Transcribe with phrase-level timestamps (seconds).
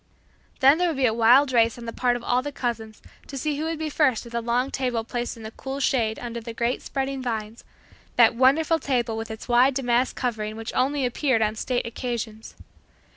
[0.61, 3.37] Then there would be a wild race on the part of all the cousins to
[3.37, 6.41] see who would be first at the long table placed in the cool shade under
[6.41, 7.63] the great spreading vines,
[8.15, 12.55] that wonderful table with its wide damask covering which only appeared on state occasions.